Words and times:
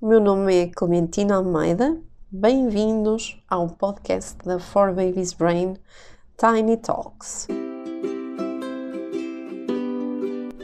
o 0.00 0.06
meu 0.06 0.20
nome 0.20 0.54
é 0.54 0.66
Clementina 0.68 1.34
Almeida. 1.34 1.98
Bem-vindos 2.30 3.42
ao 3.50 3.68
podcast 3.68 4.36
da 4.44 4.60
For 4.60 4.94
Babies 4.94 5.32
Brain 5.32 5.74
Tiny 6.36 6.76
Talks. 6.76 7.48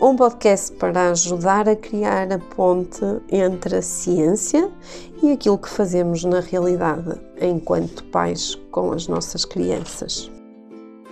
Um 0.01 0.15
podcast 0.15 0.73
para 0.77 1.11
ajudar 1.11 1.69
a 1.69 1.75
criar 1.75 2.33
a 2.33 2.39
ponte 2.39 3.05
entre 3.29 3.77
a 3.77 3.83
ciência 3.83 4.71
e 5.21 5.33
aquilo 5.33 5.59
que 5.59 5.69
fazemos 5.69 6.23
na 6.23 6.39
realidade 6.39 7.21
enquanto 7.41 8.05
pais 8.05 8.55
com 8.71 8.93
as 8.93 9.09
nossas 9.09 9.45
crianças. 9.45 10.31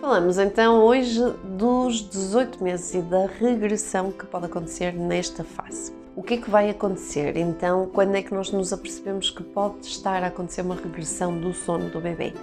Falamos 0.00 0.38
então 0.38 0.84
hoje 0.84 1.20
dos 1.58 2.08
18 2.08 2.62
meses 2.62 2.94
e 2.94 3.02
da 3.02 3.26
regressão 3.26 4.12
que 4.12 4.26
pode 4.26 4.46
acontecer 4.46 4.92
nesta 4.92 5.42
fase. 5.42 6.01
O 6.14 6.22
que 6.22 6.34
é 6.34 6.36
que 6.36 6.50
vai 6.50 6.68
acontecer? 6.68 7.38
Então, 7.38 7.88
quando 7.90 8.14
é 8.14 8.22
que 8.22 8.34
nós 8.34 8.50
nos 8.50 8.70
apercebemos 8.70 9.30
que 9.30 9.42
pode 9.42 9.86
estar 9.86 10.22
a 10.22 10.26
acontecer 10.26 10.60
uma 10.60 10.74
regressão 10.74 11.38
do 11.38 11.54
sono 11.54 11.88
do 11.88 12.02
bebê? 12.02 12.34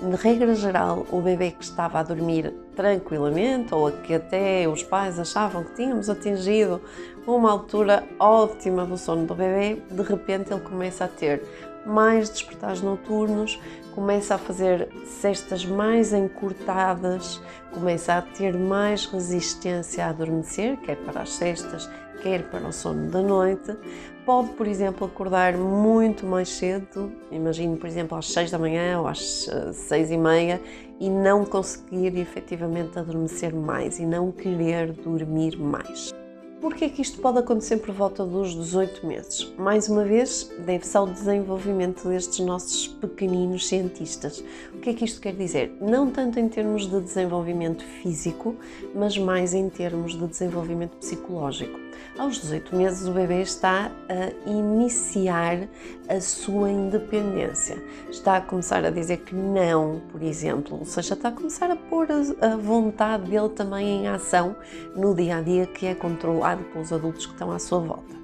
De 0.00 0.16
regra 0.16 0.54
geral, 0.54 1.06
o 1.12 1.20
bebê 1.20 1.50
que 1.50 1.62
estava 1.62 1.98
a 1.98 2.02
dormir 2.02 2.54
tranquilamente, 2.74 3.74
ou 3.74 3.92
que 3.92 4.14
até 4.14 4.66
os 4.66 4.82
pais 4.82 5.18
achavam 5.18 5.62
que 5.62 5.74
tínhamos 5.74 6.08
atingido 6.08 6.80
uma 7.26 7.50
altura 7.50 8.02
ótima 8.18 8.86
do 8.86 8.96
sono 8.96 9.26
do 9.26 9.34
bebê, 9.34 9.82
de 9.90 10.02
repente 10.02 10.50
ele 10.50 10.62
começa 10.62 11.04
a 11.04 11.08
ter 11.08 11.42
mais 11.84 12.30
despertares 12.30 12.80
noturnos, 12.80 13.60
começa 13.94 14.36
a 14.36 14.38
fazer 14.38 14.88
cestas 15.04 15.66
mais 15.66 16.14
encurtadas, 16.14 17.42
começa 17.72 18.14
a 18.14 18.22
ter 18.22 18.56
mais 18.56 19.04
resistência 19.04 20.06
a 20.06 20.08
adormecer, 20.08 20.78
quer 20.78 20.96
para 20.96 21.20
as 21.20 21.34
cestas, 21.34 21.90
quer 22.22 22.44
para 22.44 22.66
o 22.66 22.72
sono 22.72 23.10
da 23.10 23.20
noite. 23.20 23.76
Pode, 24.24 24.50
por 24.50 24.68
exemplo, 24.68 25.06
acordar 25.06 25.56
muito 25.56 26.24
mais 26.24 26.48
cedo, 26.48 27.12
imagine, 27.30 27.76
por 27.76 27.88
exemplo, 27.88 28.16
às 28.16 28.32
6 28.32 28.52
da 28.52 28.58
manhã 28.58 29.00
ou 29.00 29.08
às 29.08 29.50
6 29.72 30.10
eh, 30.10 30.14
e 30.14 30.16
meia 30.16 30.60
e 31.00 31.10
não 31.10 31.44
conseguir 31.44 32.16
efetivamente 32.16 32.96
adormecer 32.96 33.52
mais 33.52 33.98
e 33.98 34.06
não 34.06 34.30
querer 34.30 34.92
dormir 34.92 35.58
mais. 35.58 36.14
Porquê 36.60 36.84
é 36.84 36.88
que 36.88 37.02
isto 37.02 37.20
pode 37.20 37.38
acontecer 37.38 37.78
por 37.78 37.92
volta 37.92 38.24
dos 38.24 38.54
18 38.54 39.04
meses? 39.04 39.52
Mais 39.58 39.88
uma 39.88 40.04
vez, 40.04 40.48
deve-se 40.64 40.96
ao 40.96 41.08
desenvolvimento 41.08 42.08
destes 42.08 42.38
nossos 42.38 42.86
pequeninos 42.86 43.66
cientistas. 43.66 44.44
O 44.72 44.78
que 44.78 44.90
é 44.90 44.94
que 44.94 45.04
isto 45.04 45.20
quer 45.20 45.34
dizer? 45.34 45.76
Não 45.80 46.08
tanto 46.08 46.38
em 46.38 46.48
termos 46.48 46.88
de 46.88 47.00
desenvolvimento 47.00 47.82
físico, 47.82 48.54
mas 48.94 49.18
mais 49.18 49.54
em 49.54 49.68
termos 49.68 50.12
de 50.16 50.24
desenvolvimento 50.24 50.96
psicológico. 50.98 51.82
Aos 52.18 52.40
18 52.40 52.76
meses, 52.76 53.08
o 53.08 53.12
bebê 53.12 53.40
está 53.40 53.90
a 54.08 54.50
iniciar 54.50 55.68
a 56.08 56.20
sua 56.20 56.70
independência. 56.70 57.82
Está 58.10 58.36
a 58.36 58.40
começar 58.40 58.84
a 58.84 58.90
dizer 58.90 59.18
que 59.18 59.34
não, 59.34 60.02
por 60.10 60.22
exemplo, 60.22 60.78
ou 60.78 60.84
seja, 60.84 61.14
está 61.14 61.28
a 61.28 61.32
começar 61.32 61.70
a 61.70 61.76
pôr 61.76 62.08
a 62.40 62.56
vontade 62.56 63.30
dele 63.30 63.48
também 63.50 64.02
em 64.02 64.08
ação 64.08 64.54
no 64.94 65.14
dia 65.14 65.36
a 65.36 65.40
dia 65.40 65.66
que 65.66 65.86
é 65.86 65.94
controlado 65.94 66.62
pelos 66.64 66.92
adultos 66.92 67.26
que 67.26 67.32
estão 67.32 67.50
à 67.50 67.58
sua 67.58 67.80
volta. 67.80 68.14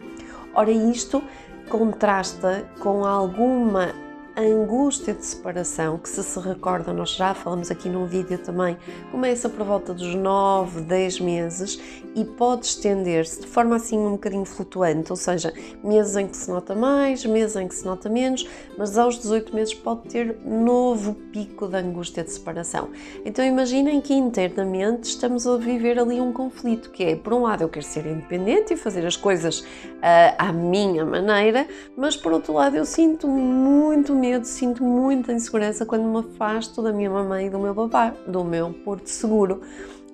Ora, 0.55 0.71
isto 0.71 1.23
contrasta 1.69 2.69
com 2.81 3.05
alguma 3.05 3.95
angústia 4.41 5.13
de 5.13 5.25
separação, 5.25 5.99
que 5.99 6.09
se 6.09 6.23
se 6.23 6.39
recorda, 6.39 6.93
nós 6.93 7.11
já 7.11 7.35
falamos 7.35 7.73
aqui 7.73 7.89
num 7.89 8.07
vídeo 8.07 8.39
também, 8.39 8.77
começa 9.11 9.49
por 9.49 9.67
volta 9.67 9.93
dos 9.93 10.15
9, 10.15 10.83
10 10.83 11.21
meses 11.21 11.81
e 12.15 12.25
pode 12.25 12.67
estender-se 12.67 13.41
de 13.41 13.47
forma 13.49 13.75
assim 13.75 13.99
um 13.99 14.13
bocadinho 14.13 14.45
flutuante, 14.45 15.11
ou 15.11 15.17
seja, 15.17 15.53
meses 15.83 16.15
em 16.17 16.29
que 16.29 16.37
se 16.37 16.49
nota 16.51 16.73
mais, 16.75 17.25
meses 17.25 17.57
em 17.57 17.67
que 17.67 17.75
se 17.75 17.85
nota 17.85 18.09
menos, 18.09 18.49
mas 18.77 18.97
aos 18.97 19.19
18 19.19 19.55
meses 19.55 19.75
pode 19.75 20.03
ter 20.03 20.39
novo 20.45 21.15
pico 21.33 21.67
de 21.67 21.77
angústia 21.77 22.23
de 22.23 22.31
separação. 22.31 22.91
Então 23.25 23.45
imaginem 23.45 24.01
que 24.01 24.15
internamente 24.15 25.09
estamos 25.09 25.49
a 25.49 25.57
viver 25.57 25.99
ali 25.99 26.21
um 26.21 26.33
conflito, 26.33 26.91
que 26.91 27.03
é, 27.03 27.17
por 27.17 27.33
um 27.33 27.43
lado 27.43 27.63
eu 27.63 27.69
quero 27.69 27.85
ser 27.85 28.07
independente 28.07 28.75
e 28.75 28.77
fazer 28.77 29.05
as 29.05 29.17
coisas 29.17 29.61
uh, 29.61 30.35
à 30.39 30.53
minha 30.53 31.05
maneira, 31.05 31.67
mas 31.97 32.17
por 32.17 32.33
outro 32.33 32.53
lado 32.53 32.77
eu 32.77 32.85
sinto 32.85 33.27
muito 33.27 34.15
medo 34.15 34.28
medo, 34.29 34.45
sinto 34.45 34.85
muita 34.85 35.33
insegurança 35.33 35.87
quando 35.87 36.05
me 36.05 36.19
afasto 36.19 36.83
da 36.83 36.93
minha 36.93 37.09
mamãe 37.09 37.47
e 37.47 37.51
do 37.51 37.59
meu 37.59 37.75
papá, 37.75 38.15
do 38.27 38.45
meu 38.45 38.71
porto 38.85 39.07
seguro. 39.07 39.63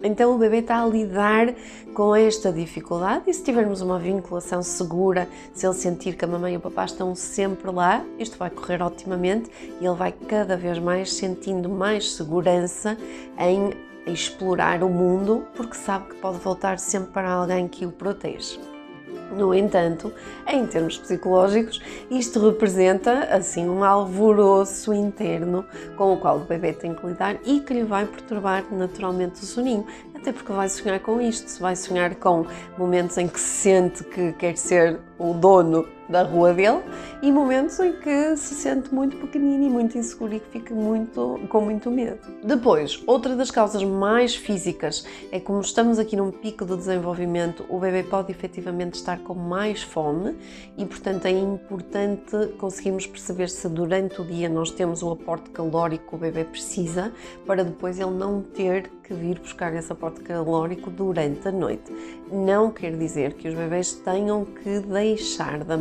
Então 0.03 0.35
o 0.35 0.39
bebê 0.39 0.59
está 0.59 0.83
a 0.83 0.87
lidar 0.87 1.53
com 1.95 2.15
esta 2.15 2.53
dificuldade 2.53 3.25
e 3.27 3.35
se 3.35 3.43
tivermos 3.43 3.81
uma 3.81 3.99
vinculação 3.99 4.63
segura, 4.63 5.27
se 5.53 5.67
ele 5.67 5.75
sentir 5.75 6.15
que 6.15 6.25
a 6.25 6.29
mamãe 6.29 6.55
e 6.55 6.57
o 6.57 6.61
papá 6.61 6.85
estão 6.85 7.15
sempre 7.15 7.71
lá, 7.73 8.05
isto 8.19 8.39
vai 8.39 8.51
correr 8.51 8.83
otimamente 8.83 9.51
e 9.81 9.85
ele 9.85 9.97
vai 9.97 10.13
cada 10.13 10.57
vez 10.57 10.79
mais 10.79 11.13
sentindo 11.13 11.69
mais 11.69 12.15
segurança 12.15 12.97
em 13.39 13.73
explorar 14.07 14.83
o 14.85 14.89
mundo 14.89 15.45
porque 15.57 15.75
sabe 15.75 16.11
que 16.11 16.17
pode 16.17 16.39
voltar 16.39 16.79
sempre 16.79 17.11
para 17.11 17.31
alguém 17.31 17.67
que 17.67 17.85
o 17.85 17.91
protege. 17.91 18.61
No 19.37 19.55
entanto, 19.55 20.13
em 20.47 20.67
termos 20.67 20.99
psicológicos, 20.99 21.81
isto 22.11 22.39
representa 22.41 23.25
assim 23.31 23.69
um 23.69 23.83
alvoroço 23.83 24.93
interno 24.93 25.65
com 25.97 26.13
o 26.13 26.17
qual 26.17 26.39
o 26.39 26.45
bebê 26.45 26.73
tem 26.73 26.95
que 26.95 27.07
lidar 27.07 27.37
e 27.45 27.61
que 27.61 27.75
lhe 27.75 27.85
vai 27.85 28.07
perturbar 28.07 28.65
naturalmente 28.71 29.43
o 29.43 29.47
soninho, 29.47 29.87
até 30.15 30.33
porque 30.33 30.53
vai 30.53 30.69
sonhar 30.69 31.01
com 31.01 31.21
isto, 31.21 31.61
vai 31.61 31.77
sonhar 31.77 32.15
com 32.15 32.47
momentos 32.79 33.19
em 33.19 33.29
que 33.29 33.41
se 33.41 33.63
sente 33.63 34.05
que 34.05 34.33
quer 34.33 34.57
ser 34.57 34.99
o 35.19 35.35
dono 35.35 35.87
da 36.09 36.23
rua 36.23 36.53
dele 36.53 36.83
e 37.23 37.33
momentos 37.33 37.79
em 37.81 37.93
que 37.93 38.37
se 38.37 38.55
sente 38.55 38.93
muito 38.95 39.17
pequenino 39.17 39.65
e 39.65 39.71
muito 39.71 39.97
inseguro 39.97 40.35
e 40.35 40.41
que 40.41 40.51
fica 40.51 40.75
muito, 40.75 41.41
com 41.49 41.61
muito 41.61 41.91
medo. 41.91 42.19
Depois, 42.43 43.03
outra 43.07 43.35
das 43.35 43.51
causas 43.51 43.83
mais 43.83 44.35
físicas 44.35 45.05
é 45.33 45.41
como 45.41 45.61
estamos 45.61 45.99
aqui 45.99 46.17
num 46.17 46.31
pico 46.31 46.65
de 46.65 46.77
desenvolvimento, 46.77 47.65
o 47.69 47.79
bebê 47.79 48.03
pode 48.03 48.31
efetivamente 48.31 48.95
estar 48.95 49.19
com 49.19 49.35
mais 49.35 49.83
fome 49.83 50.37
e, 50.77 50.85
portanto, 50.85 51.27
é 51.27 51.31
importante 51.31 52.37
conseguirmos 52.59 53.07
perceber 53.07 53.49
se 53.49 53.69
durante 53.69 54.21
o 54.21 54.25
dia 54.25 54.49
nós 54.49 54.71
temos 54.71 55.03
o 55.03 55.11
aporte 55.11 55.51
calórico 55.51 56.09
que 56.09 56.15
o 56.15 56.19
bebê 56.19 56.45
precisa 56.45 57.13
para 57.47 57.65
depois 57.65 57.99
ele 57.99 58.11
não 58.11 58.43
ter 58.43 58.91
que 59.03 59.13
vir 59.15 59.39
buscar 59.39 59.75
esse 59.75 59.93
aporte 59.93 60.21
calórico 60.21 60.91
durante 60.91 61.49
a 61.49 61.53
noite. 61.53 61.93
Não 62.33 62.71
quer 62.71 62.97
dizer 62.97 63.35
que 63.35 63.49
os 63.49 63.55
bebês 63.55 63.93
tenham 63.93 64.45
que 64.45 64.81
deixar 64.81 65.63
de 65.63 65.73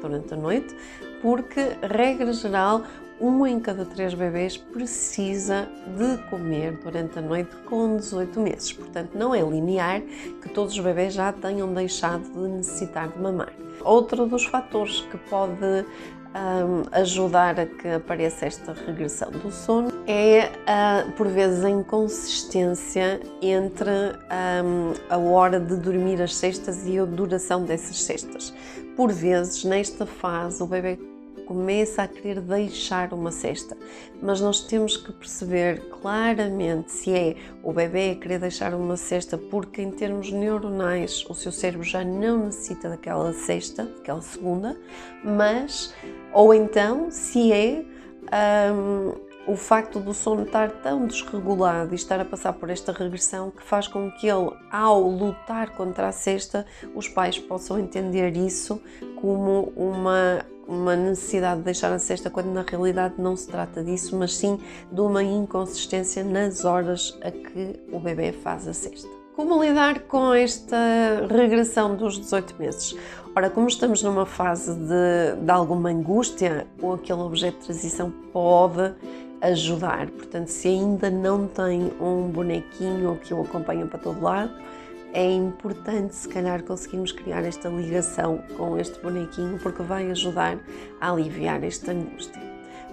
durante 0.00 0.34
a 0.34 0.36
noite, 0.36 0.74
porque, 1.20 1.76
regra 1.82 2.32
geral, 2.32 2.82
um 3.20 3.46
em 3.46 3.60
cada 3.60 3.84
três 3.84 4.14
bebês 4.14 4.56
precisa 4.56 5.68
de 5.96 6.18
comer 6.28 6.72
durante 6.82 7.18
a 7.18 7.22
noite 7.22 7.54
com 7.66 7.96
18 7.96 8.40
meses. 8.40 8.72
Portanto, 8.72 9.10
não 9.14 9.32
é 9.32 9.40
linear 9.40 10.00
que 10.42 10.48
todos 10.48 10.74
os 10.74 10.80
bebês 10.80 11.14
já 11.14 11.32
tenham 11.32 11.72
deixado 11.72 12.24
de 12.24 12.48
necessitar 12.48 13.08
de 13.08 13.18
mamar. 13.20 13.52
Outro 13.84 14.26
dos 14.26 14.44
fatores 14.44 15.02
que 15.02 15.16
pode 15.16 15.84
um, 16.34 16.82
ajudar 16.92 17.60
a 17.60 17.66
que 17.66 17.88
apareça 17.88 18.46
esta 18.46 18.72
regressão 18.72 19.30
do 19.30 19.50
sono 19.50 19.92
é, 20.06 20.46
uh, 20.46 21.12
por 21.12 21.28
vezes, 21.28 21.64
a 21.64 21.70
inconsistência 21.70 23.20
entre 23.40 23.90
um, 23.90 24.94
a 25.08 25.18
hora 25.18 25.60
de 25.60 25.76
dormir 25.76 26.20
as 26.22 26.34
cestas 26.34 26.86
e 26.86 26.98
a 26.98 27.04
duração 27.04 27.64
dessas 27.64 28.02
cestas. 28.02 28.52
Por 28.96 29.10
vezes, 29.10 29.64
nesta 29.64 30.04
fase, 30.04 30.62
o 30.62 30.66
bebê 30.66 30.98
começa 31.46 32.02
a 32.02 32.08
querer 32.08 32.40
deixar 32.40 33.12
uma 33.12 33.30
cesta, 33.30 33.76
mas 34.22 34.40
nós 34.40 34.60
temos 34.60 34.96
que 34.96 35.12
perceber 35.12 35.80
claramente 36.00 36.92
se 36.92 37.12
é 37.12 37.36
o 37.62 37.72
bebê 37.72 38.10
a 38.12 38.14
querer 38.14 38.38
deixar 38.38 38.74
uma 38.74 38.96
cesta 38.96 39.36
porque 39.36 39.82
em 39.82 39.90
termos 39.90 40.30
neuronais 40.30 41.24
o 41.28 41.34
seu 41.34 41.52
cérebro 41.52 41.84
já 41.84 42.04
não 42.04 42.46
necessita 42.46 42.88
daquela 42.88 43.32
cesta, 43.32 43.84
daquela 43.84 44.22
segunda, 44.22 44.78
mas 45.24 45.94
ou 46.32 46.54
então 46.54 47.10
se 47.10 47.52
é 47.52 47.84
um, 48.72 49.31
o 49.46 49.56
facto 49.56 49.98
do 49.98 50.14
sono 50.14 50.42
estar 50.42 50.70
tão 50.70 51.06
desregulado 51.06 51.92
e 51.92 51.96
estar 51.96 52.20
a 52.20 52.24
passar 52.24 52.52
por 52.52 52.70
esta 52.70 52.92
regressão 52.92 53.50
que 53.50 53.62
faz 53.62 53.88
com 53.88 54.10
que 54.12 54.26
ele, 54.26 54.50
ao 54.70 55.00
lutar 55.02 55.70
contra 55.70 56.08
a 56.08 56.12
cesta, 56.12 56.64
os 56.94 57.08
pais 57.08 57.38
possam 57.38 57.78
entender 57.78 58.36
isso 58.36 58.80
como 59.16 59.72
uma, 59.76 60.44
uma 60.66 60.94
necessidade 60.94 61.58
de 61.58 61.64
deixar 61.64 61.92
a 61.92 61.98
cesta, 61.98 62.30
quando 62.30 62.52
na 62.52 62.62
realidade 62.62 63.14
não 63.18 63.36
se 63.36 63.48
trata 63.48 63.82
disso, 63.82 64.16
mas 64.16 64.36
sim 64.36 64.60
de 64.90 65.00
uma 65.00 65.22
inconsistência 65.22 66.22
nas 66.22 66.64
horas 66.64 67.18
a 67.22 67.30
que 67.30 67.80
o 67.92 67.98
bebê 67.98 68.32
faz 68.32 68.68
a 68.68 68.72
cesta. 68.72 69.08
Como 69.34 69.62
lidar 69.62 70.00
com 70.00 70.34
esta 70.34 70.76
regressão 71.28 71.96
dos 71.96 72.18
18 72.18 72.54
meses? 72.58 72.94
Ora, 73.34 73.48
como 73.48 73.66
estamos 73.66 74.02
numa 74.02 74.26
fase 74.26 74.74
de, 74.74 75.42
de 75.42 75.50
alguma 75.50 75.88
angústia, 75.88 76.66
ou 76.82 76.94
aquele 76.94 77.22
objeto 77.22 77.58
de 77.60 77.64
transição 77.64 78.12
pode 78.30 78.94
ajudar. 79.42 80.08
Portanto, 80.10 80.48
se 80.48 80.68
ainda 80.68 81.10
não 81.10 81.46
tem 81.46 81.92
um 82.00 82.28
bonequinho 82.28 83.18
que 83.22 83.34
o 83.34 83.42
acompanha 83.42 83.84
para 83.86 83.98
todo 83.98 84.22
lado, 84.22 84.52
é 85.12 85.30
importante, 85.30 86.14
se 86.14 86.28
calhar, 86.28 86.62
conseguirmos 86.62 87.12
criar 87.12 87.44
esta 87.44 87.68
ligação 87.68 88.38
com 88.56 88.78
este 88.78 88.98
bonequinho, 89.00 89.58
porque 89.58 89.82
vai 89.82 90.10
ajudar 90.10 90.58
a 91.00 91.12
aliviar 91.12 91.62
esta 91.62 91.92
angústia. 91.92 92.40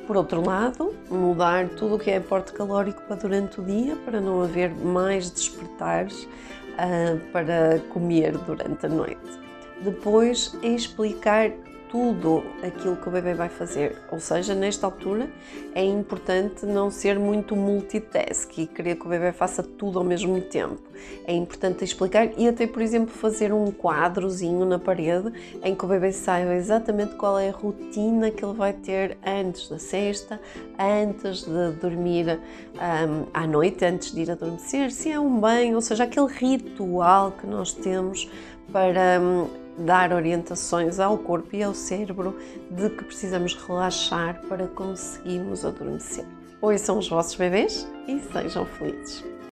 Por 0.06 0.18
outro 0.18 0.46
lado, 0.46 0.94
mudar 1.10 1.69
tudo 1.69 1.96
o 1.96 2.00
que 2.00 2.10
é 2.10 2.18
aporte 2.18 2.51
calórico 2.51 3.01
para 3.04 3.16
durante 3.16 3.62
o 3.62 3.63
dia, 3.63 3.96
para 4.04 4.19
não 4.19 4.42
haver 4.42 4.74
mais 4.74 5.30
despertares 5.30 6.24
uh, 6.24 7.19
para 7.31 7.80
comer 7.90 8.38
durante 8.40 8.86
a 8.86 8.90
noite. 8.90 9.40
Depois, 9.81 10.57
explicar 10.62 11.51
tudo 11.89 12.44
aquilo 12.62 12.95
que 12.95 13.09
o 13.09 13.12
bebê 13.12 13.33
vai 13.33 13.50
fazer. 13.50 13.97
Ou 14.12 14.19
seja, 14.19 14.53
nesta 14.53 14.86
altura 14.86 15.30
é 15.74 15.83
importante 15.83 16.65
não 16.65 16.91
ser 16.91 17.18
muito 17.18 17.56
multitask 17.56 18.57
e 18.57 18.68
querer 18.68 18.95
que 18.95 19.06
o 19.06 19.09
bebê 19.09 19.31
faça 19.31 19.63
tudo 19.63 19.97
ao 20.00 20.06
mesmo 20.06 20.39
tempo. 20.39 20.81
É 21.25 21.33
importante 21.33 21.83
explicar 21.83 22.30
e 22.38 22.47
até, 22.47 22.68
por 22.68 22.81
exemplo, 22.81 23.13
fazer 23.13 23.51
um 23.51 23.71
quadrozinho 23.71 24.65
na 24.65 24.77
parede 24.77 25.31
em 25.63 25.74
que 25.74 25.83
o 25.83 25.88
bebê 25.88 26.12
saiba 26.12 26.53
exatamente 26.53 27.15
qual 27.15 27.39
é 27.39 27.50
a 27.50 27.53
rotina 27.53 28.30
que 28.30 28.44
ele 28.44 28.53
vai 28.53 28.74
ter 28.74 29.18
antes 29.25 29.68
da 29.68 29.80
cesta, 29.80 30.39
antes 30.77 31.44
de 31.44 31.71
dormir 31.80 32.39
um, 32.75 33.25
à 33.33 33.47
noite, 33.47 33.83
antes 33.83 34.12
de 34.12 34.21
ir 34.21 34.31
adormecer, 34.31 34.91
se 34.91 35.12
é 35.12 35.19
um 35.19 35.39
banho, 35.39 35.75
ou 35.75 35.81
seja, 35.81 36.03
aquele 36.03 36.27
ritual 36.27 37.31
que 37.31 37.47
nós 37.47 37.74
temos 37.74 38.30
para 38.71 39.19
um, 39.19 39.47
dar 39.80 40.14
orientações 40.14 41.00
ao 41.00 41.18
corpo 41.18 41.56
e 41.56 41.64
ao 41.64 41.74
cérebro 41.74 42.36
de 42.72 42.90
que 42.90 43.04
precisamos 43.04 43.56
relaxar 43.56 44.42
para 44.48 44.68
conseguirmos 44.68 45.66
adormecer. 45.66 46.26
Ouçam 46.62 46.98
os 46.98 47.08
vossos 47.08 47.36
bebês 47.36 47.88
e 48.08 48.20
sejam 48.20 48.66
felizes. 48.66 49.38